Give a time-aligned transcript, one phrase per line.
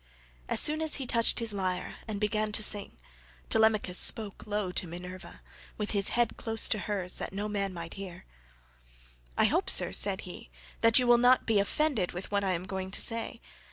[0.49, 2.97] As soon as he touched his lyre and began to sing
[3.49, 5.43] Telemachus spoke low to Minerva,
[5.77, 8.25] with his head close to hers that no man might hear.
[9.37, 10.49] "I hope, sir," said he,
[10.81, 13.41] "that you will not be offended with what I am going to say.